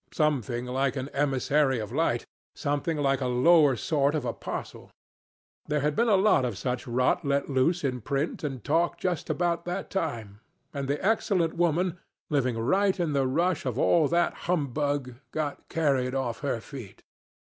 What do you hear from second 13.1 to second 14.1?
the rush of all